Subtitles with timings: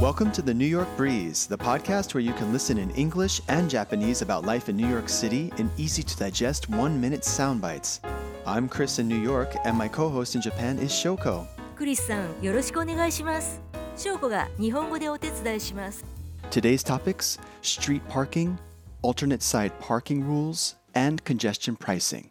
[0.00, 3.70] Welcome to the New York Breeze, the podcast where you can listen in English and
[3.70, 8.00] Japanese about life in New York City in easy to digest one minute sound bites.
[8.44, 11.46] I'm Chris in New York, and my co host in Japan is Shoko.
[11.76, 13.60] クリスさんよろしくお願いします
[13.96, 16.04] 翔子が日本語でお手伝いします
[16.50, 18.58] Today's topics street parking,
[19.02, 22.30] alternate side parking rules, and congestion pricing.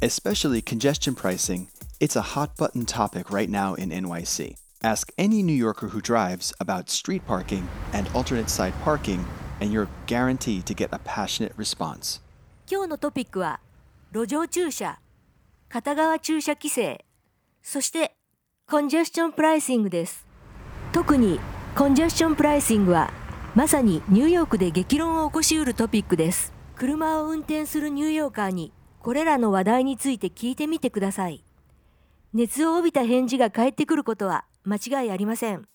[0.00, 1.68] Especially congestion pricing,
[2.00, 4.56] it's a hot button topic right now in NYC.
[4.81, 9.25] Ask any New Yorker who drives about street parking and alternate side parking,
[9.59, 12.21] and you're guaranteed to get a passionate response.
[12.65, 13.59] 今日のトピックは
[14.13, 15.01] 路上駐車
[15.67, 17.03] 片側駐車規制
[17.61, 18.15] そして
[18.69, 20.25] コンジェスチョンプライシングです。
[20.93, 21.41] 特に
[21.75, 23.11] コンジェスチョンプライシングは
[23.55, 26.53] まさにニューヨークで激論を起こしうるトピックです。
[26.77, 28.71] 車を運転するニューヨーカーに
[29.01, 31.43] これらの話題について聞いてみてください。
[32.33, 35.66] 熱を帯びた返事が返ってくることは間違いありません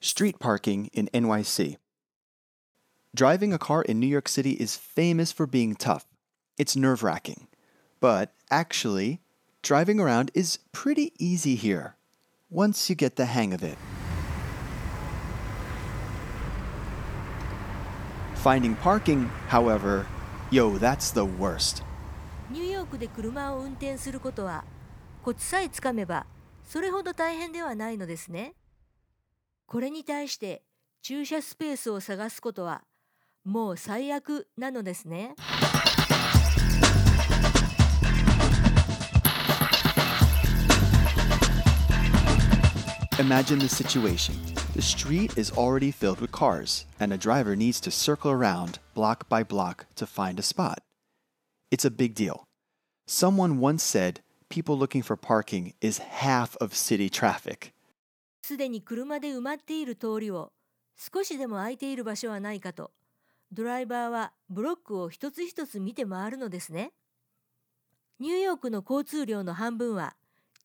[0.00, 1.76] Street parking in NYC.
[3.14, 6.06] Driving a car in New York City is famous for being tough.
[6.56, 7.48] It's nerve wracking.
[8.00, 9.20] But actually,
[9.62, 11.96] driving around is pretty easy here
[12.50, 13.76] once you get the hang of it.
[18.34, 20.06] Finding parking, however,
[20.50, 21.82] yo, that's the worst.
[22.48, 24.64] ニューヨークで車を運転することは
[25.23, 26.25] コツさえつかめば
[26.63, 28.55] それほど大変ではないのですね。
[29.67, 30.63] これに対して
[31.03, 32.81] 駐車スペースを探すことは
[33.43, 35.35] もう最悪なのですね。
[43.19, 44.33] Imagine the situation.
[44.73, 49.29] The street is already filled with cars, and a driver needs to circle around block
[49.29, 50.79] by block to find a spot.
[51.69, 52.45] It's a big deal.
[53.05, 54.21] Someone once said
[54.51, 57.71] people looking for parking is half of city traffic.
[58.43, 60.51] すでに車で埋まっている通りを
[60.97, 62.91] 少しでも空いている場所はないかと
[63.51, 66.91] ドライバーはブロックを一つ一つ見て回るのですね。
[68.19, 70.15] ニューヨークの交通量の半分は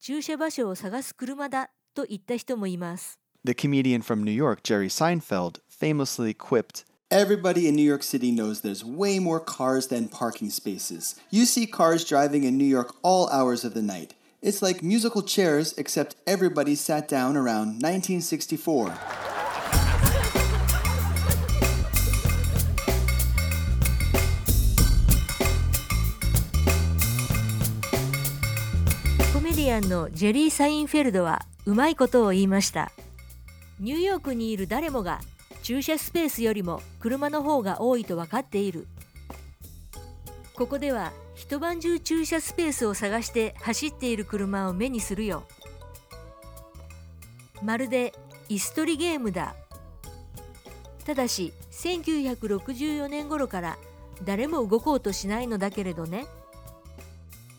[0.01, 3.19] 駐車場所を探す車だと言った人もいます。
[3.45, 8.86] The comedian from New York, Jerry Seinfeld, famously quipped Everybody in New York City knows there's
[8.86, 11.16] way more cars than parking spaces.
[11.30, 14.14] You see cars driving in New York all hours of the night.
[14.42, 18.94] It's like musical chairs, except everybody sat down around 1964.
[29.34, 32.92] コメディアンのジェリー・サインフェルドはうまいことを言いました。
[33.80, 35.20] ニューヨークにいる誰もが
[35.66, 38.87] 駐車スペースよりも車の方が多いと分かっている。
[40.54, 45.43] ここでは一晩中駐車スペースを探して走っている車を目にするよ。
[47.65, 48.15] まるで
[48.49, 49.56] 椅子取りゲームだ。
[51.04, 53.77] ただし1964年頃から
[54.22, 56.27] 誰も動こうとしないのだけれどね。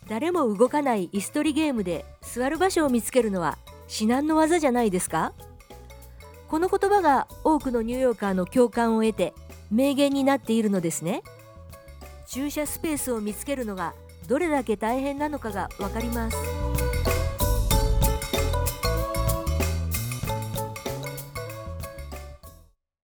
[0.07, 3.57] 誰も動かない椅子取りゲームで座る場所を見つけるのは
[3.89, 5.33] 至難の技じゃないですか？
[6.47, 9.33] この言葉が多くのニューヨーカーの共感を得て
[9.69, 11.21] 名言になっているのですね
[12.25, 13.93] 駐車スペースを見つけるのが
[14.27, 16.37] どれだけ大変なのかがわかります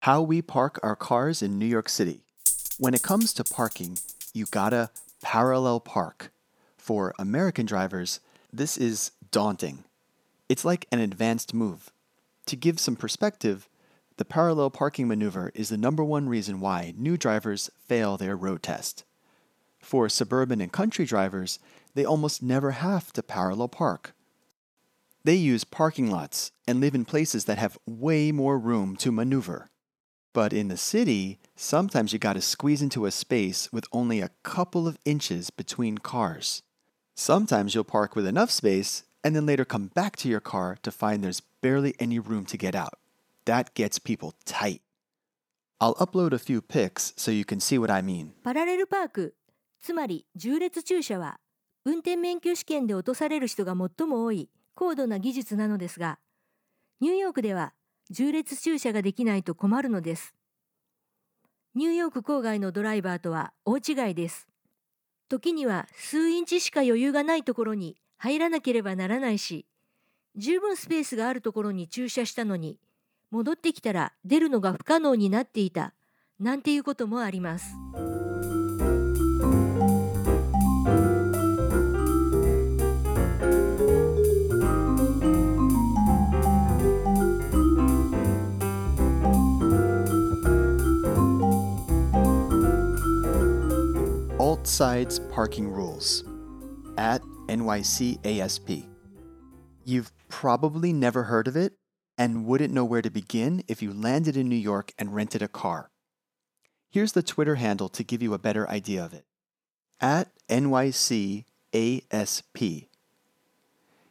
[0.02, 2.24] How we park our cars in New York City.
[2.76, 3.98] When it comes to parking,
[4.34, 4.90] you gotta
[5.22, 6.32] parallel park.
[6.76, 8.18] For American drivers,
[8.52, 9.84] this is daunting.
[10.48, 11.91] It's like an advanced move.
[12.46, 13.68] To give some perspective,
[14.16, 18.62] the parallel parking maneuver is the number one reason why new drivers fail their road
[18.62, 19.04] test.
[19.80, 21.58] For suburban and country drivers,
[21.94, 24.14] they almost never have to parallel park.
[25.24, 29.70] They use parking lots and live in places that have way more room to maneuver.
[30.32, 34.88] But in the city, sometimes you gotta squeeze into a space with only a couple
[34.88, 36.62] of inches between cars.
[37.14, 40.90] Sometimes you'll park with enough space and then later come back to your car to
[40.90, 42.98] find there's barely any room to get out.
[43.44, 44.82] That gets people tight.
[45.80, 48.32] I'll upload a few pics so you can see what I mean.
[48.44, 49.34] パラレルパーク
[49.80, 51.40] つまり縦列駐車は
[51.84, 56.20] 運転免許試験で落とされる人が最も多い高度な技術なのですが
[57.00, 57.72] ニューヨークでは
[58.16, 60.34] 縦列駐車ができないと困るのです
[61.74, 64.46] ニューヨーク郊外のドライバーとは大違いです
[65.28, 69.66] 時には数インチしか余裕がないところに入らなければならないし
[70.36, 72.78] 十分スペースがあるところに駐車したのに
[73.32, 75.92] 戻ってきたら出るのが不可能になっていた
[76.38, 77.74] なんていうこともあります。
[94.64, 96.31] Sides Parking Rules
[97.52, 98.88] NYCASP.
[99.84, 101.74] You've probably never heard of it
[102.16, 105.48] and wouldn't know where to begin if you landed in New York and rented a
[105.48, 105.90] car.
[106.90, 109.26] Here's the Twitter handle to give you a better idea of it
[110.00, 111.44] at NYCASP.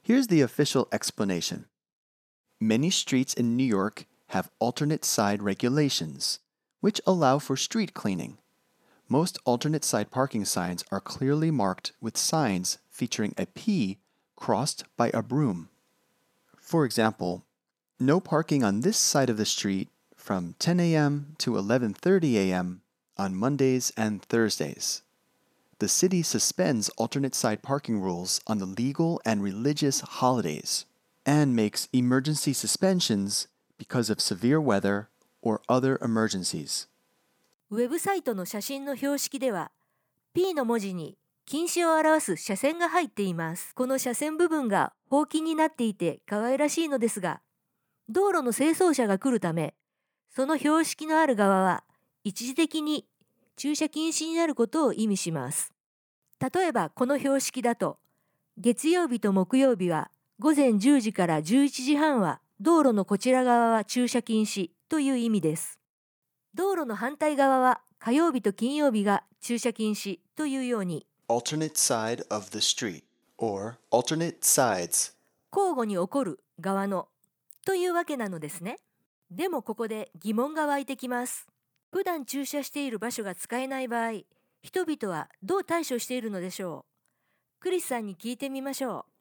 [0.03, 1.65] Here's the official explanation
[2.59, 6.39] Many streets in New York have alternate side regulations,
[6.79, 8.37] which allow for street cleaning.
[9.09, 13.98] Most alternate side parking signs are clearly marked with signs featuring a P
[14.37, 15.69] crossed by a broom.
[16.56, 17.44] For example,
[17.98, 21.34] no parking on this side of the street from 10 a.m.
[21.38, 22.82] to 11:30 a.m.
[23.16, 25.02] on Mondays and Thursdays.
[25.78, 30.87] The city suspends alternate side parking rules on the legal and religious holidays
[31.25, 33.46] and makes emergency suspensions
[33.78, 35.08] because of severe weather
[35.43, 36.88] or other emergencies.
[37.70, 39.70] ウェブサイトの写真の標識では
[40.32, 41.19] P の文字に
[41.51, 43.75] 禁止を表す斜線が入っています。
[43.75, 47.42] この斜線部分がほうきになっていて可愛らしいのですが
[48.07, 49.74] 道路の清掃車が来るため
[50.33, 51.83] その標識のある側は
[52.24, 53.06] 一時的に
[53.57, 55.74] 駐車禁止になることを意味します。
[56.39, 57.97] 例えばこの標識だと
[58.57, 60.09] 月曜日と木曜日は
[60.39, 65.81] 午前10時から11時半は道路のこちら側は駐車禁止という意味です。
[66.54, 73.04] 道路の反対側は火曜日と金曜日が駐車禁止というように alternate side of the street
[73.38, 75.13] or alternate sides
[75.51, 77.07] 交互に起こる側の
[77.66, 78.78] というわけなのですね
[79.30, 81.48] でもここで疑問が湧いてきます
[81.92, 84.24] 普段駐車している場所が使えない場合
[84.62, 86.86] 人々はどう対処しているのでしょ
[87.60, 89.12] うクリスさんに聞いてみましょう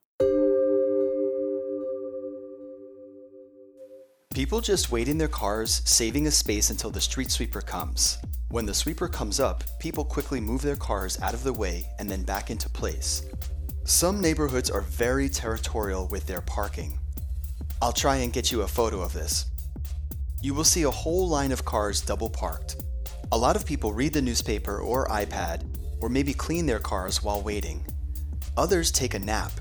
[4.33, 8.17] People just wait in their cars, saving a space until the street sweeper comes.
[8.50, 12.08] When the sweeper comes up, people quickly move their cars out of the way and
[12.08, 13.26] then back into place.
[13.84, 16.98] Some neighborhoods are very territorial with their parking.
[17.82, 19.46] I'll try and get you a photo of this.
[20.42, 22.76] You will see a whole line of cars double parked.
[23.32, 25.64] A lot of people read the newspaper or iPad,
[26.00, 27.84] or maybe clean their cars while waiting.
[28.56, 29.52] Others take a nap.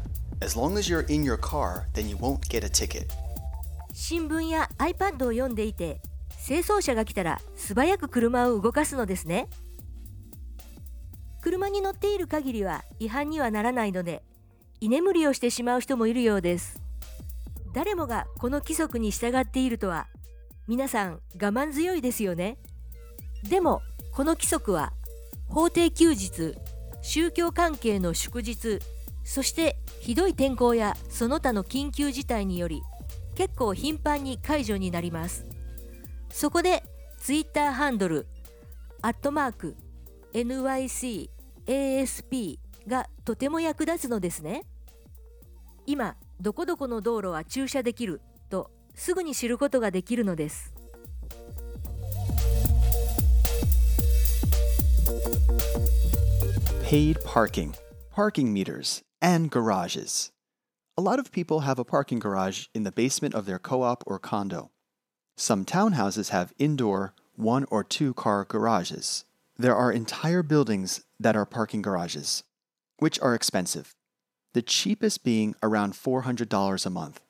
[0.41, 3.11] As long as you're in your car, then you won't get a ticket.
[3.93, 6.01] 新聞や iPad を読んでいて
[6.46, 9.48] 清掃車が来たら素早く車を動かすのですね。
[11.42, 14.22] 車に乗っている限りは違反にはならないので
[14.80, 16.80] 居眠りをしてしまう人もいるようです。
[17.72, 20.08] 誰もがこの規則に従っているとは
[20.66, 22.58] 皆さん我慢強いですよね。
[23.48, 23.82] でも
[24.12, 24.92] この規則は
[25.48, 26.54] 法定休日
[27.02, 28.80] 宗教関係の祝日
[29.24, 32.82] そしてひどい天候やその他の緊急事態により
[33.34, 35.59] 結構頻繁に解除になります。
[36.30, 36.82] そこで
[37.18, 38.26] ツイッターハンドル
[39.02, 39.76] アットマーク
[40.32, 41.28] NYCASP
[42.86, 44.64] がとても役立つのですね
[45.86, 50.72] 今どこどこの道路は駐車できるとすぐに知ることができるのです
[56.90, 57.74] Paid parking,
[58.12, 60.32] parking meters, and garages.
[60.98, 64.02] A lot of people have a parking garage in the basement of their co op
[64.08, 64.70] or condo.
[65.40, 69.24] Some townhouses have indoor one or two car garages.
[69.56, 72.44] There are entire buildings that are parking garages,
[72.98, 73.96] which are expensive,
[74.52, 77.22] the cheapest being around $400 a month.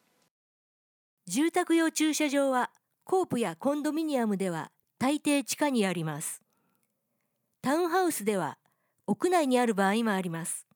[1.29, 2.71] 住宅用駐車場は
[3.05, 6.43] コープやコンドミニアムでは大抵地下にあります
[7.63, 8.59] タウンハウスでは
[9.07, 10.67] 屋内にある場合もあります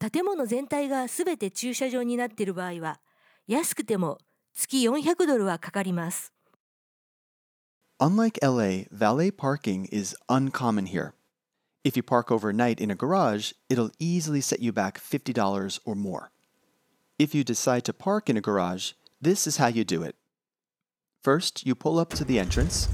[0.00, 2.98] 建物全体がすべて駐車場になっている場合は
[3.46, 4.18] 安くても
[4.55, 6.31] 月400ドルはかかります
[7.99, 11.13] Unlike LA, valet parking is uncommon here.
[11.83, 16.31] If you park overnight in a garage, it'll easily set you back $50 or more.
[17.19, 20.15] If you decide to park in a garage, this is how you do it.
[21.21, 22.87] First, you pull up to the entrance.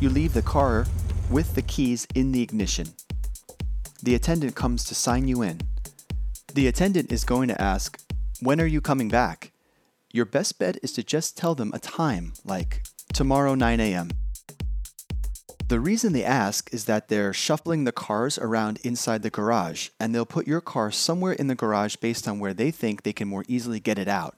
[0.00, 0.86] You leave the car
[1.30, 2.88] with the keys in the ignition.
[4.02, 5.60] The attendant comes to sign you in.
[6.52, 8.00] The attendant is going to ask,
[8.40, 9.52] When are you coming back?
[10.17, 12.81] Your best bet is to just tell them a time, like
[13.13, 14.09] tomorrow 9 a.m.
[15.67, 20.15] The reason they ask is that they're shuffling the cars around inside the garage, and
[20.15, 23.27] they'll put your car somewhere in the garage based on where they think they can
[23.27, 24.35] more easily get it out.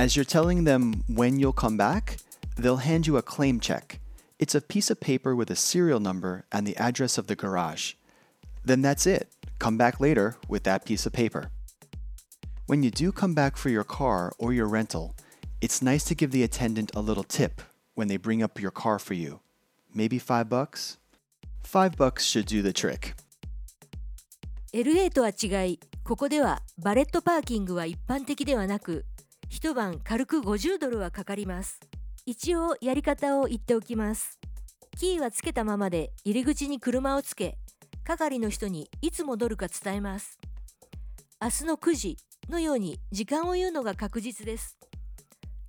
[0.00, 2.16] As you're telling them when you'll come back,
[2.56, 4.00] they'll hand you a claim check.
[4.40, 7.94] It's a piece of paper with a serial number and the address of the garage.
[8.64, 9.32] Then that's it.
[9.60, 11.52] Come back later with that piece of paper.
[12.70, 15.16] When you do come back for your car or your rental,
[15.60, 17.62] it's nice to give the attendant a little tip
[17.96, 19.40] when they bring up your car for you.
[19.92, 20.98] Maybe five bucks?
[21.64, 23.16] Five bucks should do the trick.
[24.72, 29.04] LA とは違いここではバレットパーキングは一般的ではなく
[29.48, 31.80] 一晩軽く50ドルはかかります
[32.24, 34.38] 一応やり方を言っておきます
[34.96, 37.58] キーはつけたままで入り口に車をつけ
[38.04, 40.38] 係の人にいつ戻るか伝えます
[41.42, 42.16] 明日の9時
[42.50, 44.76] のように時間を言うのが確実です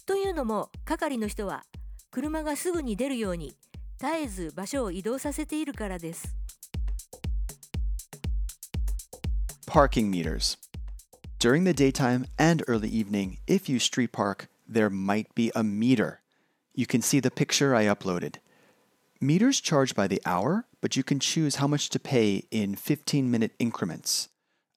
[0.05, 1.63] というのも係の人は
[2.11, 3.55] 車がすぐに出るように
[3.97, 6.35] 絶えず場所を移動させているからです
[9.67, 10.57] Parking meters.
[11.39, 16.19] During the daytime and early evening, if you street park, there might be a meter.
[16.75, 18.39] You can see the picture I uploaded.
[19.21, 23.31] Meters charge by the hour, but you can choose how much to pay in 15
[23.31, 24.27] minute increments.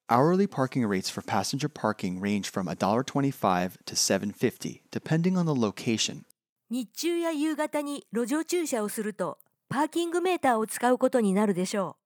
[0.07, 6.25] Hourly parking rates for passenger parking range from $1.25 to $7.50, depending on the location.
[6.69, 11.97] 日中や夕方に路上駐車をするとパーキングメーターを使うことになるでしょ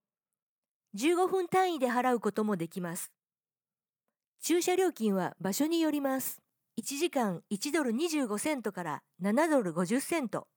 [0.93, 3.11] う15分単位で払うこともできます
[4.41, 6.41] 駐車料金は場所によります
[6.81, 10.47] 1時間1ドル25セントから7ドル50セント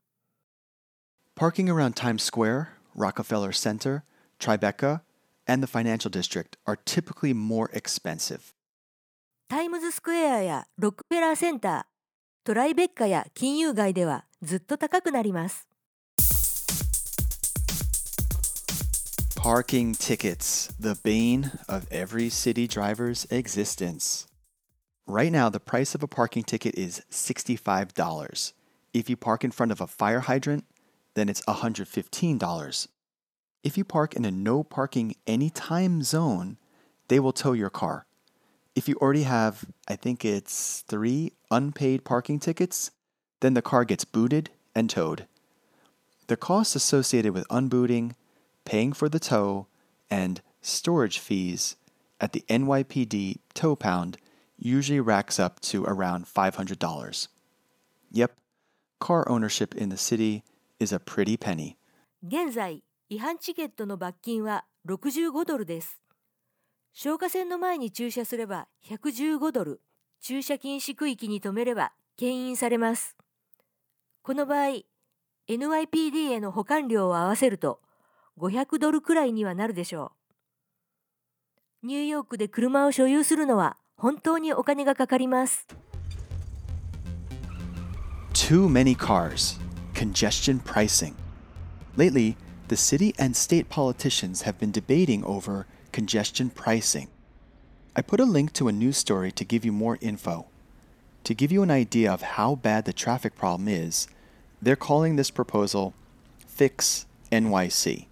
[1.36, 4.02] Parking around Times Square, Rockefeller Center,
[4.38, 5.00] Tribeca,
[5.47, 8.53] and the financial district are typically more expensive.
[9.49, 11.83] タイムズスクエアやロックフェラーセンター
[12.43, 15.67] トライベッカや金融街ではずっと高くなります
[19.37, 24.27] Parking tickets, the bane of every city driver's existence.
[25.05, 28.53] Right now, the price of a parking ticket is $65.
[28.93, 30.65] If you park in front of a fire hydrant,
[31.13, 32.87] then it's $115.
[33.62, 36.56] If you park in a no parking anytime zone,
[37.08, 38.06] they will tow your car.
[38.74, 42.90] If you already have, I think it's three unpaid parking tickets,
[43.40, 45.26] then the car gets booted and towed.
[46.26, 48.14] The costs associated with unbooting,
[48.64, 49.66] paying for the tow,
[50.10, 51.76] and storage fees
[52.20, 54.16] at the NYPD tow pound
[54.58, 57.28] usually racks up to around $500.
[58.10, 58.36] Yep,
[59.00, 60.44] car ownership in the city
[60.80, 61.76] is a pretty penny.
[62.30, 62.80] 現在
[63.12, 66.00] 違反チケットの罰金は65ドルです。
[66.94, 69.82] 消火栓の前に駐車すれば115ドル。
[70.22, 73.14] 駐車禁止区域に止めれば牽引されます。
[74.22, 74.84] この場合
[75.46, 77.82] NYPD への保管料を合わせると
[78.38, 80.12] 500ドルくらいにはなるでしょ
[81.82, 81.86] う。
[81.88, 85.66] ニューヨークで車を所有するのは本当にお金がかかります。
[88.32, 89.60] Too many cars.
[89.92, 91.12] Congestion pricing.
[91.98, 92.36] Lately,
[92.72, 97.06] the city and state politicians have been debating over congestion pricing.
[97.94, 100.46] I put a link to a news story to give you more info.
[101.24, 104.08] To give you an idea of how bad the traffic problem is,
[104.62, 105.92] they're calling this proposal
[106.46, 108.06] Fix NYC.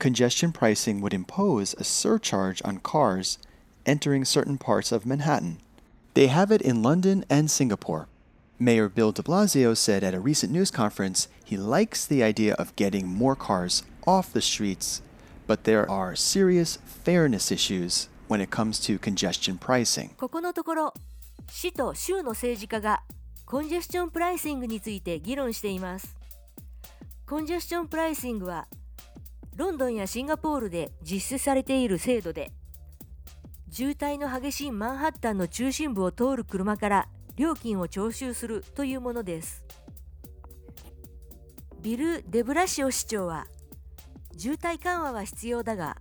[0.00, 3.38] Congestion pricing would impose a surcharge on cars
[3.86, 5.58] entering certain parts of Manhattan.
[6.14, 8.08] They have it in London and Singapore.
[8.62, 12.76] Mayor Bill de Blasio said at a recent news conference he likes the idea of
[12.76, 15.00] getting more cars off the streets,
[15.46, 20.10] but there are serious fairness issues when it comes to congestion pricing.
[20.18, 20.94] ここのところ
[21.48, 23.02] 市と州の政治家が
[23.46, 26.14] コンジェスチョンプライシングについて議論しています
[27.26, 28.68] コンジェスチョンプライシングは
[29.56, 32.52] ロンドンやシンガポールで実施されている制度で
[33.70, 37.08] 渋滞の激しいマンハッタンの中心部を通る車から
[37.40, 39.64] 料金を徴収するというものです
[41.80, 43.46] ビル・デブラシオ市長は
[44.36, 45.96] 渋滞緩和は必要だが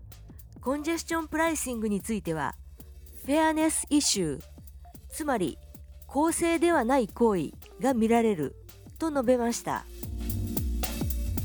[0.59, 2.55] コンジェスチョンプライシングについては
[3.25, 4.41] フェアネスイシュー
[5.09, 5.57] つまり
[6.07, 8.57] 公正ではない行為が見られる
[8.97, 9.85] と述べました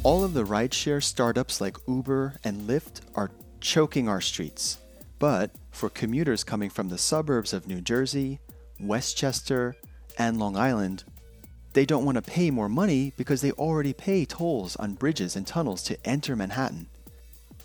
[0.02, 4.80] All of the rideshare startups like Uber and Lyft are choking our streets.
[5.18, 8.40] But for commuters coming from the suburbs of New Jersey,
[8.80, 9.76] Westchester,
[10.18, 11.04] and Long Island,
[11.72, 15.46] they don't want to pay more money because they already pay tolls on bridges and
[15.46, 16.86] tunnels to enter Manhattan.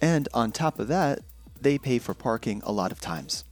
[0.02, 1.20] And on top of that,
[1.62, 3.44] they pay for parking a lot of times.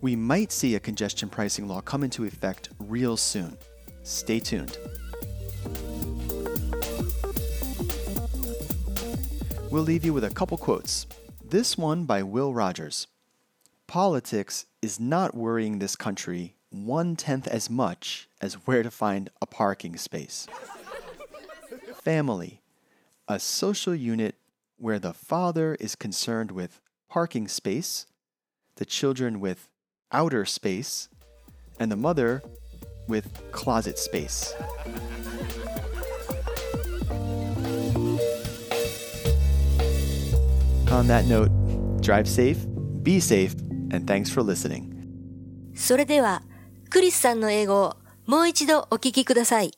[0.00, 3.58] We might see a congestion pricing law come into effect real soon.
[4.04, 4.78] Stay tuned.
[9.70, 11.06] We'll leave you with a couple quotes.
[11.44, 13.08] This one by Will Rogers.
[13.86, 19.46] Politics is not worrying this country one tenth as much as where to find a
[19.46, 20.46] parking space.
[22.02, 22.60] Family,
[23.26, 24.34] a social unit
[24.76, 28.06] where the father is concerned with parking space,
[28.76, 29.68] the children with
[30.12, 31.08] outer space,
[31.80, 32.42] and the mother
[33.08, 34.54] with closet space.
[40.90, 41.50] On that note,
[42.00, 42.64] Drive safe,
[43.02, 43.54] be safe,
[43.91, 44.91] and thanks for listening.
[45.75, 46.43] それでは、
[46.89, 49.71] クリスさんの英語をもう一度お聞きください。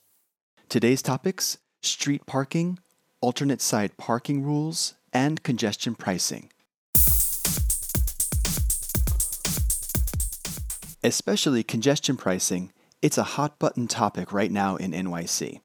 [0.70, 2.78] Today's topics street parking,
[3.22, 6.50] alternate side parking rules, and congestion pricing.
[11.04, 15.62] Especially congestion pricing, it's a hot button topic right now in NYC.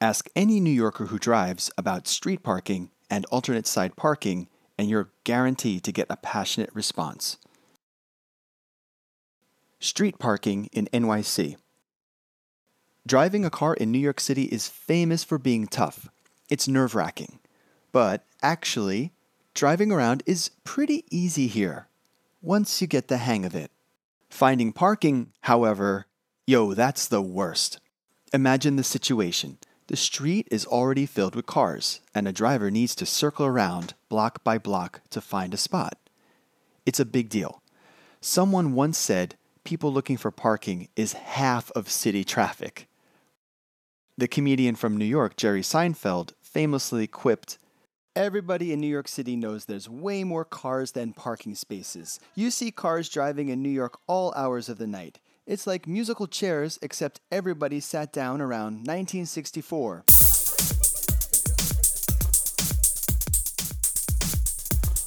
[0.00, 5.09] Ask any New Yorker who drives about street parking and alternate side parking, and you're
[5.23, 7.37] guaranteed to get a passionate response.
[9.79, 11.55] Street parking in NYC.
[13.05, 16.09] Driving a car in New York City is famous for being tough.
[16.49, 17.39] It's nerve wracking.
[17.91, 19.13] But actually,
[19.53, 21.87] driving around is pretty easy here
[22.41, 23.71] once you get the hang of it.
[24.29, 26.05] Finding parking, however,
[26.45, 27.79] yo, that's the worst.
[28.33, 29.57] Imagine the situation.
[29.87, 34.43] The street is already filled with cars, and a driver needs to circle around block
[34.43, 35.97] by block to find a spot.
[36.85, 37.61] It's a big deal.
[38.19, 42.87] Someone once said people looking for parking is half of city traffic.
[44.17, 47.57] The comedian from New York, Jerry Seinfeld, famously quipped,
[48.17, 52.19] Everybody in New York City knows there's way more cars than parking spaces.
[52.33, 55.19] You see cars driving in New York all hours of the night.
[55.47, 60.03] It's like musical chairs, except everybody sat down around 1964.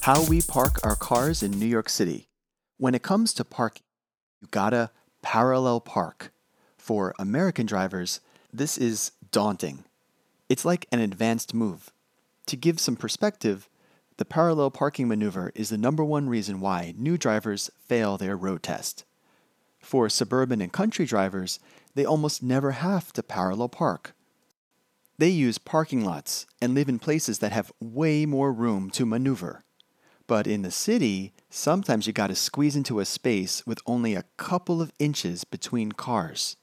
[0.01, 2.27] How we park our cars in New York City.
[2.77, 3.83] When it comes to parking,
[4.41, 4.89] you gotta
[5.21, 6.31] parallel park.
[6.75, 8.19] For American drivers,
[8.51, 9.83] this is daunting.
[10.49, 11.91] It's like an advanced move.
[12.47, 13.69] To give some perspective,
[14.17, 18.63] the parallel parking maneuver is the number one reason why new drivers fail their road
[18.63, 19.05] test.
[19.81, 21.59] For suburban and country drivers,
[21.95, 24.15] they almost never have to parallel park.
[25.17, 29.63] They use parking lots and live in places that have way more room to maneuver.
[30.27, 34.81] But in the city, sometimes you gotta squeeze into a space with only a couple
[34.81, 36.55] of inches between cars.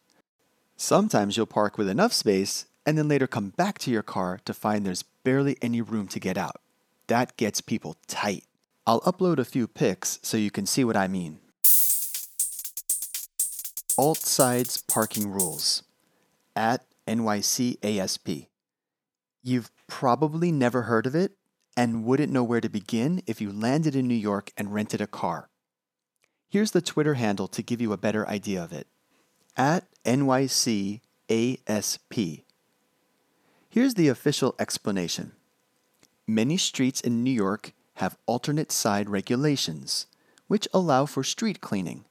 [0.77, 4.55] Sometimes you'll park with enough space and then later come back to your car to
[4.55, 6.61] find there's barely any room to get out.
[7.09, 8.45] That gets people tight.
[8.87, 11.41] I'll upload a few pics so you can see what I mean.
[13.99, 15.83] Alt Sides Parking Rules
[16.55, 18.47] at NYCASP.
[19.43, 21.33] You've probably never heard of it
[21.77, 25.09] and wouldn't know where to begin if you landed in New York and rented a
[25.09, 25.49] car.
[26.49, 28.87] Here's the Twitter handle to give you a better idea of it
[29.57, 31.01] at NYCASP.
[33.69, 35.33] Here's the official explanation
[36.25, 40.07] Many streets in New York have alternate side regulations,
[40.47, 42.05] which allow for street cleaning.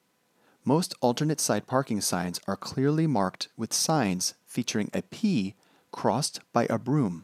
[0.67, 5.55] Most alternate side parking signs are clearly marked with signs featuring a P
[5.93, 7.23] crossed by a broom.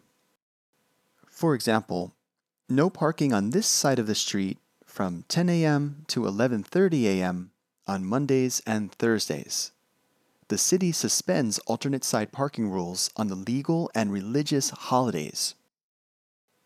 [1.27, 2.13] For example,
[2.69, 6.05] no parking on this side of the street from 10 a.m.
[6.07, 7.51] to 11:30 a.m.
[7.85, 9.73] on Mondays and Thursdays.
[10.47, 15.53] The city suspends alternate side parking rules on the legal and religious holidays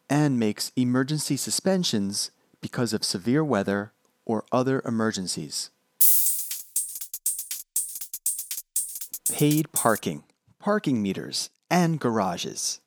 [0.07, 2.29] and makes emergency suspensions
[2.61, 3.93] because of severe weather
[4.25, 5.71] or other emergencies.
[9.31, 10.23] Paid parking,
[10.59, 12.79] parking meters, and garages.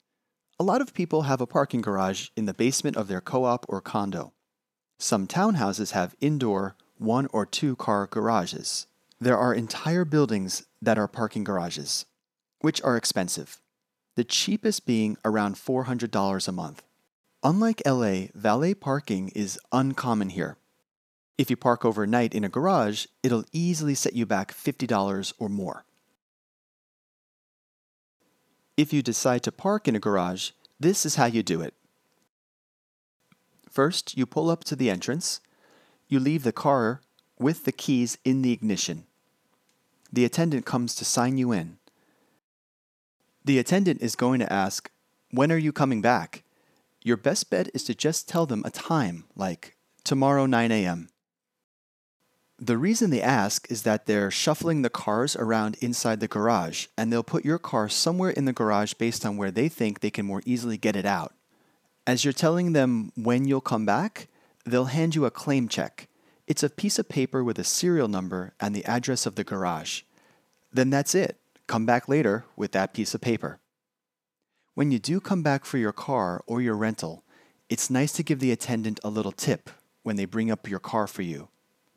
[0.59, 3.67] A lot of people have a parking garage in the basement of their co op
[3.69, 4.33] or condo.
[4.99, 8.87] Some townhouses have indoor one or two car garages.
[9.21, 12.07] There are entire buildings that are parking garages,
[12.61, 13.61] which are expensive,
[14.17, 16.83] the cheapest being around $400 a month.
[17.43, 20.57] Unlike LA, valet parking is uncommon here.
[21.39, 25.85] If you park overnight in a garage, it'll easily set you back $50 or more.
[28.77, 31.75] If you decide to park in a garage, this is how you do it.
[33.69, 35.41] First, you pull up to the entrance.
[36.09, 37.03] You leave the car
[37.39, 39.05] with the keys in the ignition.
[40.13, 41.79] The attendant comes to sign you in.
[43.45, 44.91] The attendant is going to ask,
[45.31, 46.43] When are you coming back?
[47.03, 51.10] Your best bet is to just tell them a time, like tomorrow 9 a.m.
[52.63, 57.11] The reason they ask is that they're shuffling the cars around inside the garage, and
[57.11, 60.27] they'll put your car somewhere in the garage based on where they think they can
[60.27, 61.33] more easily get it out.
[62.07, 64.29] As you're telling them when you'll come back,
[64.67, 66.09] they'll hand you a claim check.
[66.47, 70.03] It's a piece of paper with a serial number and the address of the garage.
[70.71, 71.39] Then that's it.
[71.67, 73.59] Come back later with that piece of paper.
[74.75, 77.25] When you do come back for your car or your rental,
[77.71, 79.71] it's nice to give the attendant a little tip
[80.03, 81.49] when they bring up your car for you.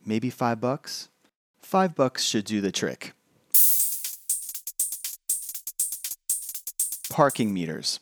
[0.05, 1.09] Maybe five bucks?
[1.59, 3.13] Five bucks should do the trick.
[7.09, 7.99] Parking meters.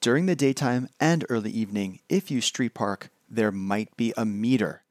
[0.00, 4.82] During the daytime and early evening, if you street park, there might be a meter.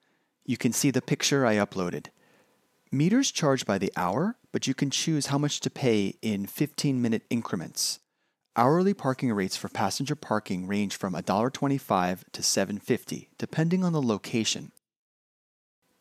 [0.46, 2.08] You can see the picture I uploaded.
[2.92, 7.02] Meters charge by the hour, but you can choose how much to pay in 15
[7.02, 8.00] minute increments.
[8.56, 14.72] Hourly parking rates for passenger parking range from $1.25 to $7.50, depending on the location.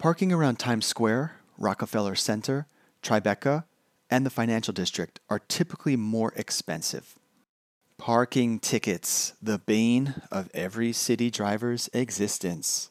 [0.01, 2.67] Parking around Times Square, Rockefeller Center,
[3.03, 3.65] Tribeca,
[4.11, 7.19] and the financial district are typically more expensive.
[7.99, 12.89] Parking tickets, the bane of every city driver's existence.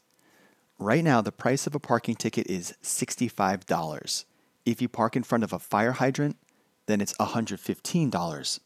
[0.78, 4.26] Right now, the price of a parking ticket is $65.
[4.68, 6.38] If you park in front of a fire hydrant,
[6.86, 8.60] then it's $115.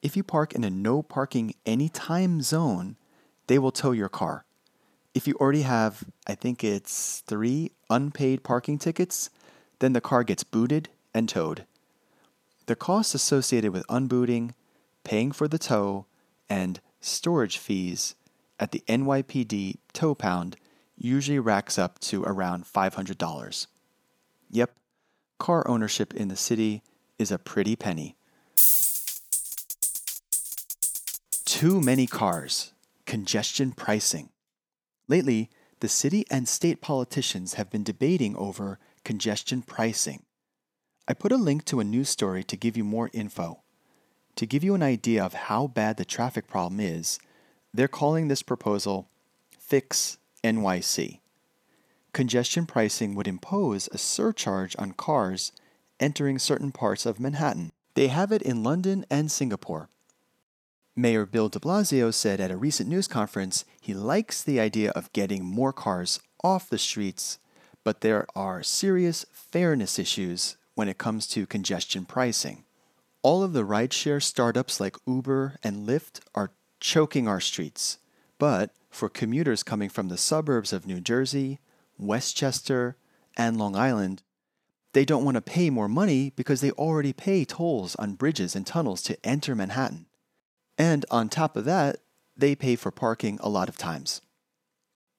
[0.00, 2.96] If you park in a no parking anytime zone,
[3.48, 4.45] they will tow your car.
[5.16, 9.30] If you already have, I think it's three unpaid parking tickets,
[9.78, 11.64] then the car gets booted and towed.
[12.66, 14.52] The costs associated with unbooting,
[15.04, 16.04] paying for the tow,
[16.50, 18.14] and storage fees
[18.60, 20.58] at the NYPD tow pound
[20.98, 23.66] usually racks up to around $500.
[24.50, 24.76] Yep,
[25.38, 26.82] car ownership in the city
[27.18, 28.16] is a pretty penny.
[31.46, 32.74] Too many cars,
[33.06, 34.28] congestion pricing.
[35.08, 40.22] Lately, the city and state politicians have been debating over congestion pricing.
[41.06, 43.62] I put a link to a news story to give you more info.
[44.36, 47.18] To give you an idea of how bad the traffic problem is,
[47.72, 49.08] they're calling this proposal
[49.58, 51.20] Fix NYC.
[52.12, 55.52] Congestion pricing would impose a surcharge on cars
[56.00, 57.72] entering certain parts of Manhattan.
[57.94, 59.88] They have it in London and Singapore.
[60.98, 65.12] Mayor Bill de Blasio said at a recent news conference he likes the idea of
[65.12, 67.38] getting more cars off the streets,
[67.84, 72.64] but there are serious fairness issues when it comes to congestion pricing.
[73.20, 77.98] All of the rideshare startups like Uber and Lyft are choking our streets,
[78.38, 81.58] but for commuters coming from the suburbs of New Jersey,
[81.98, 82.96] Westchester,
[83.36, 84.22] and Long Island,
[84.94, 88.66] they don't want to pay more money because they already pay tolls on bridges and
[88.66, 90.05] tunnels to enter Manhattan.
[90.78, 91.96] And on top of that,
[92.36, 94.20] they pay for parking a lot of times.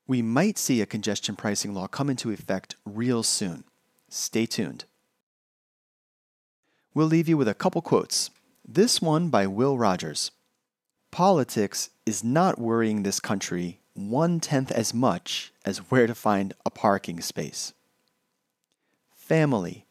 [0.06, 3.64] We might see a congestion pricing law come into effect real soon.
[4.10, 4.86] Stay tuned.
[6.94, 8.30] We'll leave you with a couple quotes.
[8.68, 10.32] This one by Will Rogers.
[11.12, 16.70] Politics is not worrying this country one tenth as much as where to find a
[16.70, 17.74] parking space.
[19.16, 19.86] Family,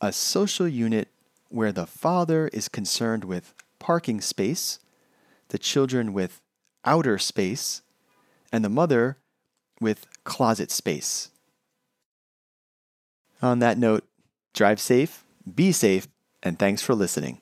[0.00, 1.08] a social unit
[1.48, 4.80] where the father is concerned with parking space
[5.56, 6.42] the children with
[6.84, 7.80] outer space,
[8.52, 9.16] and the mother
[9.80, 11.30] with closet space.
[13.40, 14.04] On that note,
[14.52, 16.08] drive safe, be safe,
[16.42, 17.40] and thanks for listening.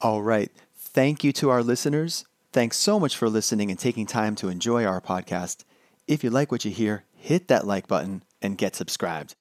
[0.00, 0.50] All right.
[0.74, 2.24] Thank you to our listeners.
[2.50, 5.64] Thanks so much for listening and taking time to enjoy our podcast.
[6.06, 9.34] If you like what you hear, hit that like button and get subscribed.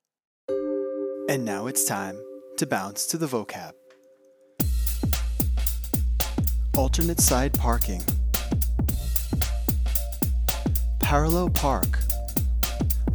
[1.30, 2.22] And now it's time
[2.58, 3.77] to bounce to the vocab.
[6.78, 8.04] Alternate side parking.
[11.00, 11.98] Parallel park.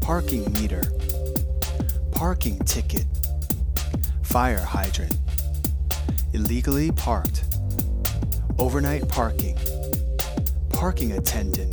[0.01, 0.83] Parking meter.
[2.11, 3.07] Parking ticket.
[4.25, 5.17] Fire hydrant.
[6.33, 7.45] Illegally parked.
[8.59, 9.57] Overnight parking.
[10.71, 11.73] Parking attendant.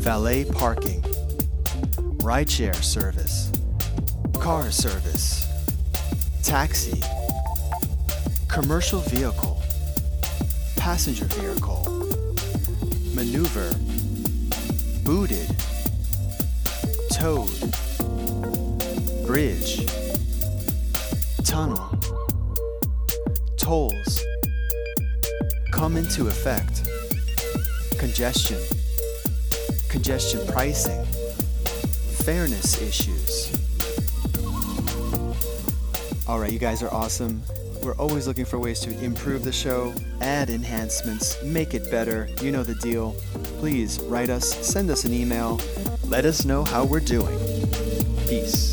[0.00, 1.02] Valet parking.
[2.22, 3.52] Rideshare service.
[4.40, 5.46] Car service.
[6.42, 7.02] Taxi.
[8.48, 9.49] Commercial vehicle
[10.90, 11.84] passenger vehicle,
[13.14, 13.70] maneuver,
[15.04, 15.48] booted,
[17.12, 17.48] towed,
[19.24, 19.86] bridge,
[21.44, 21.96] tunnel,
[23.56, 24.24] tolls,
[25.70, 26.82] come into effect,
[27.96, 28.58] congestion,
[29.88, 31.04] congestion pricing,
[32.24, 33.56] fairness issues.
[36.26, 37.40] All right, you guys are awesome.
[37.82, 42.28] We're always looking for ways to improve the show, add enhancements, make it better.
[42.42, 43.16] You know the deal.
[43.58, 45.58] Please write us, send us an email,
[46.06, 47.38] let us know how we're doing.
[48.26, 48.69] Peace.